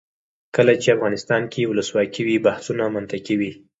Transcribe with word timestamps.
کله 0.55 0.73
چې 0.81 0.93
افغانستان 0.95 1.43
کې 1.51 1.69
ولسواکي 1.71 2.21
وي 2.27 2.37
بحثونه 2.45 2.83
منطقي 2.95 3.35
وي. 3.39 3.51